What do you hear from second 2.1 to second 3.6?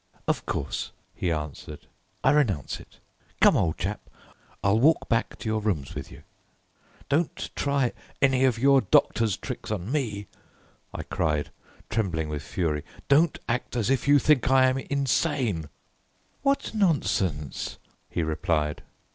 "I renounce it. Come,